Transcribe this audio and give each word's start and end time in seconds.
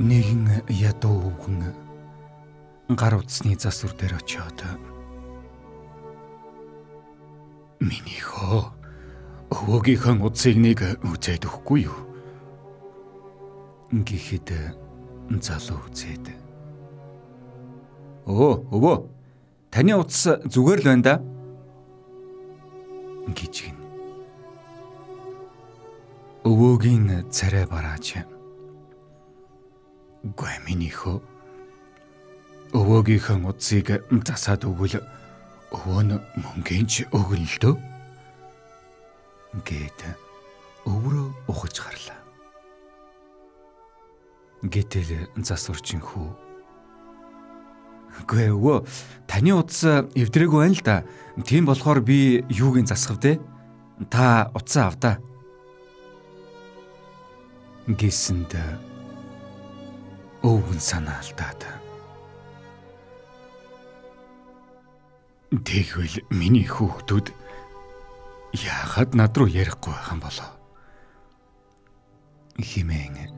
нэгэн 0.00 0.64
ядуу 0.68 1.28
өвгөн 1.28 1.60
гар 2.96 3.14
утасны 3.20 3.54
засвар 3.54 3.92
дээр 4.00 4.16
очиод 4.16 4.64
Миний 7.80 8.20
хоо 8.20 8.72
өвөөгийнхэн 9.50 10.20
утсыг 10.20 10.56
нэг 10.56 11.00
үзээд 11.00 11.48
өгөхгүй 11.48 11.80
юу? 11.88 11.98
Гэхдээ 13.90 14.76
залуу 15.42 15.80
үзээд. 15.90 16.30
Оо, 18.30 18.62
өвөө. 18.70 18.96
Таны 19.72 19.96
утас 19.98 20.28
зүгээр 20.46 20.80
л 20.82 20.88
байна 20.92 21.02
да. 21.02 21.14
гэж 23.32 23.54
гин. 23.64 23.78
Өвөөгийн 26.46 27.30
царай 27.30 27.66
бараач. 27.66 28.22
Гүй 30.36 30.54
миний 30.66 30.92
хөө. 30.92 31.18
Өвөөгийнхэн 32.76 33.46
утсыг 33.50 33.90
засаад 34.22 34.62
өгвөл 34.68 35.00
өвөө 35.74 36.00
нь 36.06 36.18
мөнгөний 36.38 37.06
өгөлдөө 37.10 37.74
гээд 39.66 40.00
өврөө 40.86 41.26
ухаж 41.50 41.74
гарлаа. 41.82 42.20
Гэтэл 44.62 45.30
засварчин 45.42 45.98
хүү. 45.98 46.30
Гүй 48.28 48.50
өвөө 48.54 48.84
таны 49.26 49.56
утас 49.56 50.06
эвдрээгүй 50.14 50.60
байна 50.62 50.76
л 50.76 50.84
да. 50.84 50.96
Тийм 51.42 51.66
болохоор 51.66 52.04
би 52.04 52.44
юугийн 52.50 52.86
засгав 52.86 53.18
те? 53.18 53.40
Та 54.10 54.50
утсаа 54.54 54.92
авдаа. 54.92 55.18
Гэсэнд 57.88 58.54
өвгөн 60.42 60.80
санаалтаад 60.80 61.80
Тэгвэл 65.50 66.22
миний 66.30 66.62
хүүхдүүд 66.62 67.34
яахад 68.54 69.18
над 69.18 69.34
руу 69.34 69.50
ярихгүй 69.50 69.90
байх 69.90 70.14
юм 70.14 70.20
болоо? 70.22 70.50
Химэн. 72.54 73.34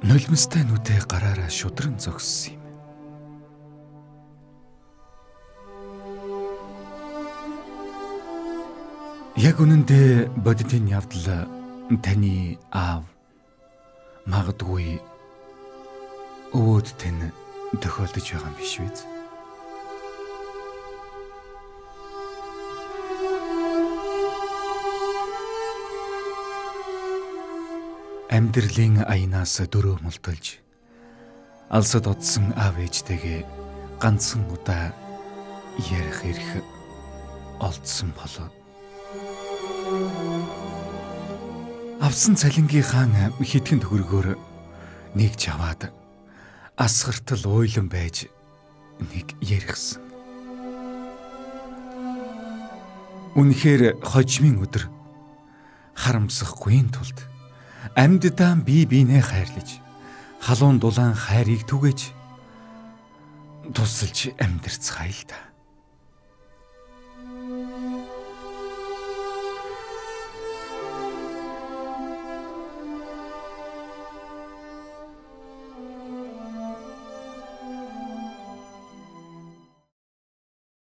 Нулимстай 0.00 0.64
нүдэ 0.64 1.04
гараараа 1.04 1.52
шудран 1.52 2.00
зогссон 2.00 2.56
юм. 2.56 2.64
Яг 9.36 9.60
үнэндээ 9.60 10.32
бодитын 10.40 10.88
явдал 10.88 11.44
таны 12.00 12.56
аав 12.72 13.04
магадгүй 14.26 15.00
өвөд 16.52 16.88
тань 17.00 17.32
тохиолдож 17.80 18.26
байгаа 18.28 18.50
юм 18.50 18.56
биш 18.58 18.74
үү? 18.82 19.20
амьдралын 28.30 29.02
аянаас 29.04 29.58
дөрөө 29.72 29.96
мулталж 30.06 30.62
алсад 31.76 32.06
одсон 32.06 32.54
аав 32.54 32.78
ээжтэйгээ 32.78 33.40
ганцхан 34.02 34.46
удаа 34.54 34.94
ярих 35.76 36.20
эрх 36.30 36.48
олдсон 37.60 38.10
болоо. 38.14 38.48
Авсан 42.10 42.34
цалингийнхаа 42.34 43.06
хитгэн 43.38 43.86
төгрөгөөр 43.86 44.34
нэг 45.14 45.38
чаваад 45.38 45.94
асгартал 46.74 47.46
уйлан 47.46 47.86
байж 47.86 48.26
нэг 48.98 49.38
ярихсан. 49.38 50.02
Үнэхээр 53.38 54.02
хожимын 54.02 54.58
өдөр 54.58 54.90
харамсахгүй 55.94 56.82
тулд 56.90 57.14
амьддаа 57.94 58.58
бие 58.58 58.90
биенээ 58.90 59.22
хайрлаж 59.22 59.78
халуун 60.42 60.82
дулаан 60.82 61.14
хайрыг 61.14 61.62
түгэж 61.62 62.10
тусалж 63.70 64.34
амьдрцгаая 64.34 65.14
л 65.14 65.22
та. 65.30 65.49